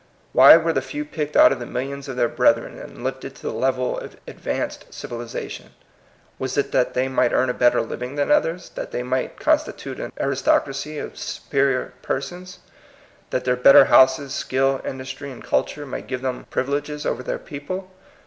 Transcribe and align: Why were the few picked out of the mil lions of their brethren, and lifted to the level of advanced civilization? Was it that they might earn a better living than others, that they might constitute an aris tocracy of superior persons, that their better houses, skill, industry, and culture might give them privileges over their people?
Why 0.33 0.57
were 0.57 0.73
the 0.73 0.81
few 0.81 1.05
picked 1.05 1.37
out 1.37 1.51
of 1.51 1.59
the 1.59 1.67
mil 1.67 1.83
lions 1.83 2.07
of 2.09 2.15
their 2.15 2.27
brethren, 2.27 2.79
and 2.79 3.03
lifted 3.03 3.35
to 3.35 3.41
the 3.43 3.53
level 3.53 3.99
of 3.99 4.17
advanced 4.27 4.91
civilization? 4.91 5.73
Was 6.39 6.57
it 6.57 6.71
that 6.71 6.95
they 6.95 7.07
might 7.07 7.33
earn 7.33 7.51
a 7.51 7.53
better 7.53 7.81
living 7.83 8.15
than 8.15 8.31
others, 8.31 8.69
that 8.69 8.89
they 8.89 9.03
might 9.03 9.39
constitute 9.39 9.99
an 9.99 10.11
aris 10.19 10.41
tocracy 10.41 10.97
of 10.97 11.19
superior 11.19 11.93
persons, 12.01 12.57
that 13.29 13.43
their 13.45 13.55
better 13.55 13.85
houses, 13.85 14.33
skill, 14.33 14.81
industry, 14.83 15.29
and 15.31 15.43
culture 15.43 15.85
might 15.85 16.07
give 16.07 16.23
them 16.23 16.47
privileges 16.49 17.05
over 17.05 17.21
their 17.21 17.37
people? 17.37 17.91